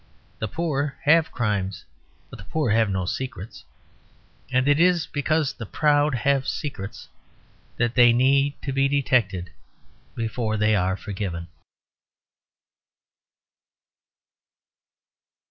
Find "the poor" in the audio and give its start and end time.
0.39-0.97, 2.39-2.71